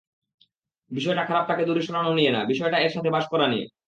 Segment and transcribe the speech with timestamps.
[0.91, 3.65] বিষয়টা খারাপটাকে দূরে সরানো নিয়ে না, বিষয়টা এর সাথে বাস করা নিয়ে।